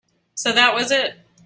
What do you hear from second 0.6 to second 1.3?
was it.